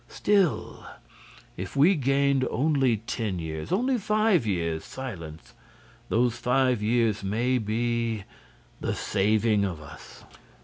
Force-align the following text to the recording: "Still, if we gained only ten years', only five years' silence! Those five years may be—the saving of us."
"Still, 0.07 0.87
if 1.57 1.75
we 1.75 1.93
gained 1.93 2.43
only 2.49 2.97
ten 2.97 3.37
years', 3.37 3.71
only 3.71 3.99
five 3.99 4.47
years' 4.47 4.83
silence! 4.83 5.53
Those 6.09 6.37
five 6.37 6.81
years 6.81 7.23
may 7.23 7.59
be—the 7.59 8.95
saving 8.95 9.63
of 9.63 9.79
us." 9.79 10.23